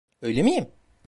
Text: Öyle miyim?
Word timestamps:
Öyle 0.21 0.43
miyim? 0.43 0.67